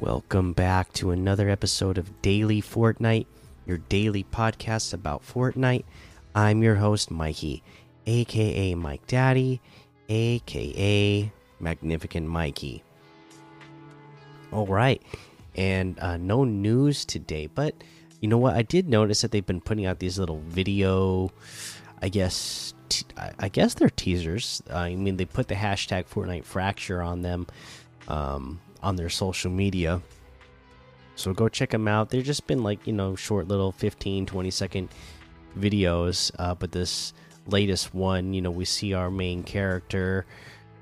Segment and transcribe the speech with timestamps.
[0.00, 3.26] Welcome back to another episode of Daily Fortnite,
[3.66, 5.82] your daily podcast about Fortnite.
[6.36, 7.64] I'm your host, Mikey,
[8.06, 9.60] aka Mike Daddy,
[10.08, 12.84] aka Magnificent Mikey.
[14.52, 15.02] All right,
[15.56, 17.74] and uh, no news today, but
[18.20, 18.54] you know what?
[18.54, 21.32] I did notice that they've been putting out these little video,
[22.00, 22.72] I guess.
[23.38, 24.62] I guess they're teasers.
[24.72, 27.46] I mean, they put the hashtag Fortnite Fracture on them.
[28.08, 30.00] Um, on their social media.
[31.14, 32.10] So go check them out.
[32.10, 34.88] They've just been like, you know, short little 15, 20 second
[35.58, 36.30] videos.
[36.38, 37.12] Uh, but this
[37.46, 40.26] latest one, you know, we see our main character.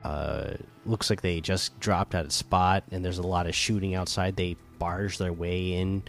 [0.05, 0.55] Uh,
[0.85, 4.37] looks like they just dropped out of spot and there's a lot of shooting outside.
[4.37, 6.03] They barge their way in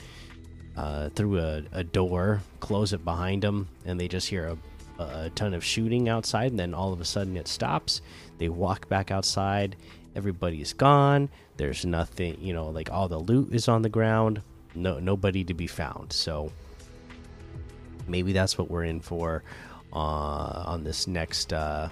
[0.76, 4.56] uh, through a, a, door, close it behind them, and they just hear
[5.00, 6.52] a, a ton of shooting outside.
[6.52, 8.02] And then all of a sudden it stops.
[8.38, 9.78] They walk back outside
[10.18, 11.30] everybody's gone.
[11.56, 14.42] There's nothing you know like all the loot is on the ground.
[14.76, 16.12] No nobody to be found.
[16.12, 16.52] So
[18.08, 19.44] maybe that's what we're in for
[19.94, 21.90] uh, on this next uh,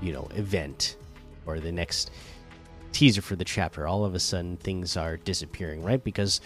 [0.00, 0.96] you know event
[1.44, 2.10] or the next
[2.92, 3.86] teaser for the chapter.
[3.86, 6.02] All of a sudden things are disappearing right?
[6.02, 6.40] Because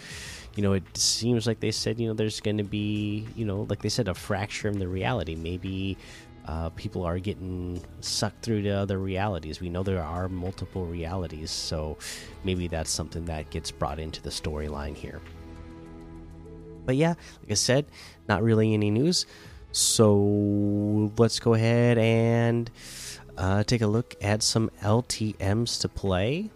[0.55, 3.65] you know it seems like they said you know there's going to be you know
[3.69, 5.35] like they said a fracture in the reality.
[5.35, 5.97] Maybe
[6.45, 9.61] uh, people are getting sucked through to other realities.
[9.61, 11.97] We know there are multiple realities, so
[12.43, 15.21] maybe that's something that gets brought into the storyline here.
[16.85, 17.85] But yeah, like I said,
[18.27, 19.25] not really any news.
[19.71, 22.69] So let's go ahead and
[23.37, 26.51] uh, take a look at some LTMs to play.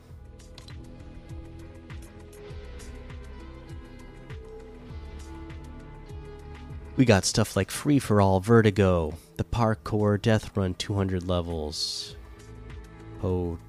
[6.97, 12.15] We got stuff like Free for All Vertigo, the Parkour Death Run 200 levels,
[13.21, 13.59] Po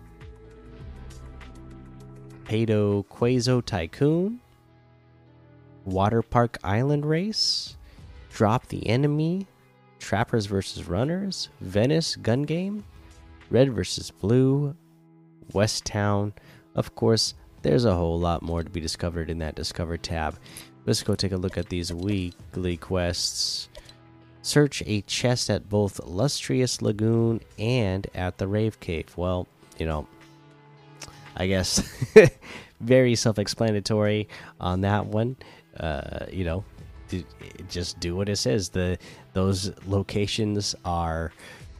[2.44, 4.40] Pado Quazo Tycoon,
[5.84, 7.76] Water Park Island Race,
[8.32, 9.46] Drop the Enemy,
[9.98, 10.88] Trappers vs.
[10.88, 12.82] Runners, Venice Gun Game,
[13.50, 14.10] Red vs.
[14.10, 14.74] Blue,
[15.52, 16.32] West Town.
[16.74, 20.38] Of course, there's a whole lot more to be discovered in that Discover tab.
[20.86, 23.68] Let's go take a look at these weekly quests.
[24.42, 29.14] Search a chest at both Lustrous Lagoon and at the Rave Cave.
[29.16, 29.46] Well,
[29.78, 30.06] you know,
[31.36, 31.80] I guess
[32.80, 34.28] very self explanatory
[34.60, 35.36] on that one.
[35.78, 36.64] Uh, you know,
[37.68, 38.68] just do what it says.
[38.70, 38.98] The
[39.32, 41.32] those locations are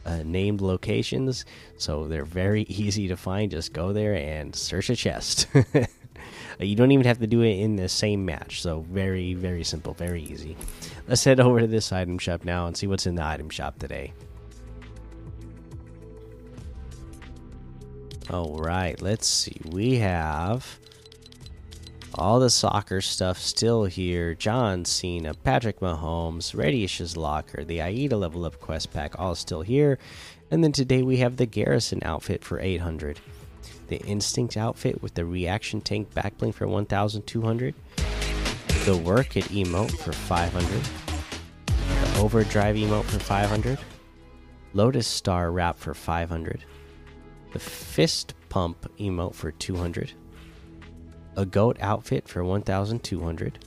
[0.05, 1.45] uh, named locations,
[1.77, 3.51] so they're very easy to find.
[3.51, 5.47] Just go there and search a chest.
[6.59, 8.61] You don't even have to do it in the same match.
[8.61, 10.57] So very, very simple, very easy.
[11.07, 13.79] Let's head over to this item shop now and see what's in the item shop
[13.79, 14.13] today.
[18.29, 19.59] All right, let's see.
[19.65, 20.79] We have
[22.13, 24.35] all the soccer stuff still here.
[24.35, 29.97] John Cena, Patrick Mahomes, Radius's Locker, the Aida level up quest pack, all still here.
[30.51, 33.19] And then today we have the Garrison outfit for 800
[33.87, 37.75] the Instinct outfit with the Reaction Tank backbling for 1,200,
[38.85, 40.81] the Work It emote for 500,
[41.65, 43.79] the Overdrive emote for 500,
[44.73, 46.63] Lotus Star wrap for 500,
[47.53, 50.13] the Fist Pump emote for 200,
[51.35, 53.59] a Goat outfit for 1,200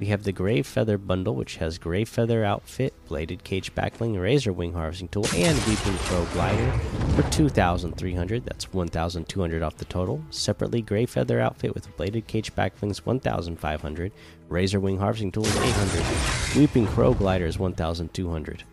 [0.00, 4.52] we have the Gray Feather bundle, which has Gray Feather outfit, bladed cage backbling, razor
[4.52, 6.72] wing harvesting tool, and Weeping Crow glider
[7.14, 8.44] for 2,300.
[8.44, 10.22] That's 1,200 off the total.
[10.30, 14.12] Separately, Gray Feather outfit with bladed cage backblings 1,500.
[14.48, 16.56] Razor wing harvesting tool is 800.
[16.58, 18.64] Weeping Crow glider is 1,200.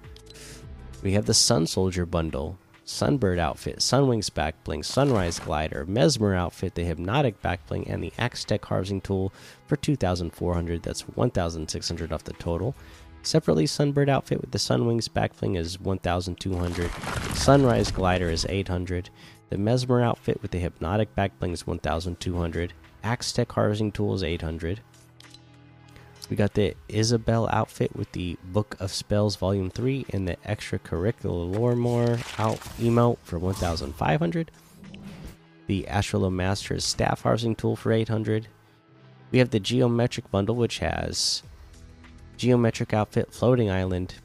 [1.03, 2.57] We have the Sun Soldier bundle,
[2.91, 8.65] Sunbird outfit, Sunwings backbling, Sunrise glider, Mesmer outfit, the Hypnotic backbling, and the Axe Tech
[8.65, 9.31] harvesting tool
[9.65, 10.83] for 2,400.
[10.83, 12.75] That's 1,600 off the total.
[13.23, 16.91] Separately, Sunbird outfit with the Sunwings backbling is 1,200.
[17.33, 19.09] Sunrise glider is 800.
[19.49, 22.73] The Mesmer outfit with the Hypnotic backbling is 1,200.
[23.03, 24.81] Axe Tech harvesting tool is 800.
[26.31, 31.53] We got the Isabel outfit with the Book of Spells Volume 3 and the extracurricular
[31.53, 34.49] Loremore out emote for 1,500.
[35.67, 38.47] The Astrolo Master's Staff Harvesting Tool for 800.
[39.31, 41.43] We have the Geometric Bundle, which has
[42.37, 44.15] Geometric Outfit, Floating Island,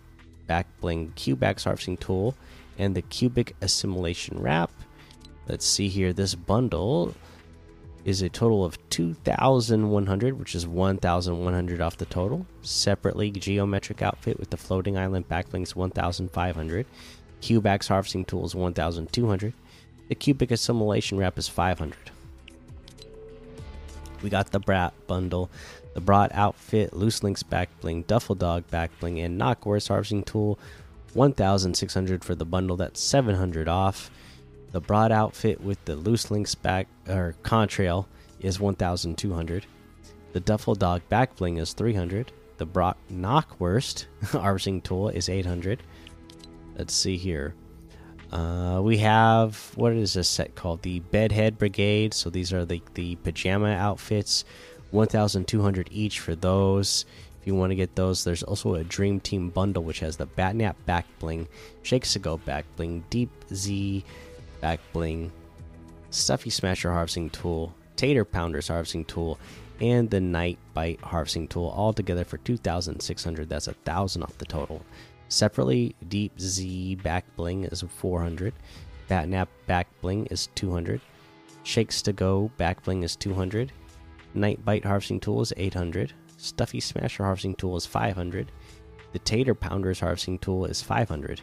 [0.47, 2.37] Back Bling, Cubax Harvesting Tool,
[2.79, 4.71] and the Cubic Assimilation Wrap.
[5.49, 6.13] Let's see here.
[6.13, 7.17] This bundle
[8.07, 12.47] is a total of 2,100, which is 1,100 off the total.
[12.63, 16.87] Separately, Geometric Outfit with the Floating Island Backlinks 1,500.
[17.43, 19.53] Cubax Harvesting Tools 1,200.
[20.09, 22.13] The Cubic Assimilation Wrap is 500.
[24.23, 25.51] We got the Brat bundle,
[25.95, 30.61] the Brat outfit, Loose Links back bling, Duffel Dog back bling, and Knockwurst harvesting tool.
[31.15, 32.77] 1,600 for the bundle.
[32.77, 34.13] That's 700 off.
[34.77, 38.05] The Brat outfit with the Loose Links back or contrail
[38.41, 39.65] is 1,200.
[40.35, 42.31] The Duffel Dog back bling is 300.
[42.59, 45.83] The Brat Knockwurst harvesting tool is 800.
[46.77, 47.55] Let's see here.
[48.31, 50.83] Uh, we have what is this set called?
[50.83, 52.13] The Bedhead Brigade.
[52.13, 54.45] So these are the the pajama outfits,
[54.91, 57.07] one thousand two hundred each for those.
[57.41, 60.27] If you want to get those, there's also a Dream Team bundle which has the
[60.27, 61.49] Batnap back bling,
[61.83, 64.05] Shakes to Go back bling, Deep Z
[64.61, 65.33] back bling,
[66.11, 69.39] Stuffy Smasher harvesting tool, Tater Pounders harvesting tool,
[69.81, 73.49] and the Night Bite harvesting tool all together for two thousand six hundred.
[73.49, 74.83] That's a thousand off the total.
[75.29, 78.55] Separately, Deep Z back bling is 400.
[79.11, 81.01] Batnap back bling is 200.
[81.65, 83.73] Shakes to go back bling is 200.
[84.35, 86.13] Night Bite harvesting tool is 800.
[86.37, 88.53] Stuffy Smasher harvesting tool is 500.
[89.13, 91.41] The Tater Pounders harvesting tool is 500.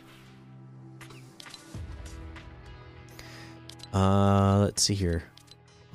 [3.93, 5.23] Uh, let's see here.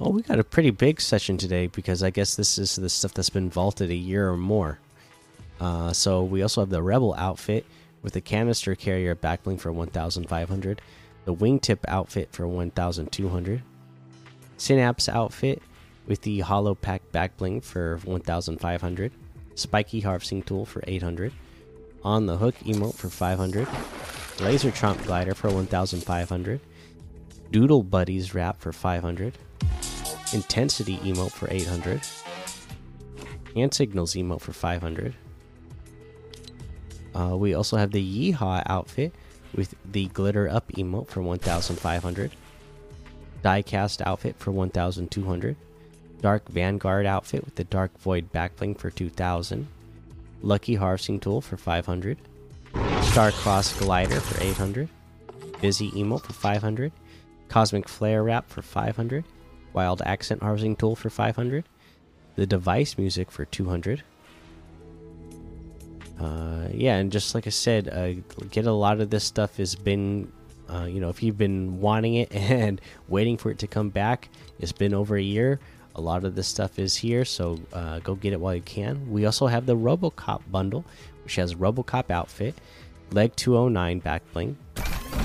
[0.01, 3.13] Oh, we got a pretty big session today because I guess this is the stuff
[3.15, 4.79] that's been vaulted a year or more.
[5.61, 7.67] Uh, so we also have the Rebel outfit
[8.03, 10.81] with the canister carrier backbling for 1,500,
[11.25, 13.63] the wingtip outfit for 1,200,
[14.57, 15.63] Synapse outfit
[16.07, 19.13] with the hollow pack backbling for 1,500,
[19.55, 21.33] spiky harvesting tool for 800,
[22.03, 23.67] on the hook emote for 500,
[24.41, 26.61] Laser Chomp glider for 1,500,
[27.51, 29.35] doodle buddies wrap for 500,
[30.33, 32.01] intensity emote for 800,
[33.57, 35.15] and signals emote for 500.
[37.15, 39.13] Uh, we also have the Yeehaw outfit
[39.55, 42.33] with the glitter up emote for 1,500.
[43.43, 45.57] Diecast outfit for 1,200.
[46.21, 49.67] Dark Vanguard outfit with the Dark Void backbling for 2,000.
[50.43, 52.19] Lucky Harvesting Tool for 500.
[53.03, 54.89] Star Cross Glider for 800.
[55.61, 56.93] Busy Emote for 500.
[57.49, 59.25] Cosmic Flare Wrap for 500.
[59.73, 61.65] Wild Accent Harvesting Tool for 500.
[62.37, 64.03] The Device Music for 200
[66.21, 68.15] uh, yeah, and just like I said, uh,
[68.51, 70.33] get a lot of this stuff has been,
[70.69, 74.29] uh, you know, if you've been wanting it and waiting for it to come back,
[74.59, 75.61] it's been over a year.
[75.95, 79.11] A lot of this stuff is here, so uh, go get it while you can.
[79.11, 80.85] We also have the RoboCop bundle,
[81.25, 82.55] which has RoboCop outfit,
[83.11, 84.57] Leg 209 back bling,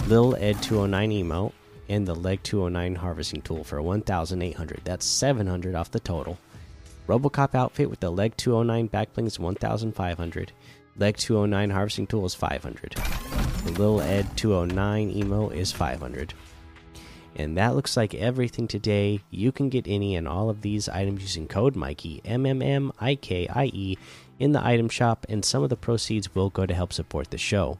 [0.07, 1.53] Lil Ed 209 emote,
[1.89, 4.81] and the Leg 209 harvesting tool for 1,800.
[4.83, 6.37] That's 700 off the total.
[7.07, 10.51] RoboCop outfit with the Leg 209 back bling is 1,500.
[10.97, 12.95] Leg 209 harvesting tool is 500.
[13.65, 16.33] The Little Ed 209 emo is 500.
[17.35, 19.19] And that looks like everything today.
[19.31, 22.91] You can get any and all of these items using code Mikey M M M
[22.99, 23.97] I K I E
[24.37, 27.37] in the item shop, and some of the proceeds will go to help support the
[27.37, 27.79] show.